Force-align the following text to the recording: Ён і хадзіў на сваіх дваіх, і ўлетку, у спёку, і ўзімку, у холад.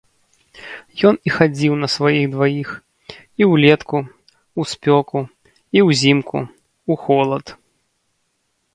Ён 1.09 1.15
і 1.29 1.33
хадзіў 1.35 1.73
на 1.81 1.87
сваіх 1.97 2.25
дваіх, 2.35 2.69
і 3.43 3.49
ўлетку, 3.53 3.97
у 4.63 4.69
спёку, 4.75 5.17
і 5.79 5.89
ўзімку, 5.93 6.37
у 6.93 7.03
холад. 7.07 7.45